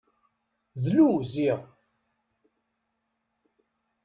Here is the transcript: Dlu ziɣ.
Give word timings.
Dlu 0.83 1.09
ziɣ. 1.31 1.59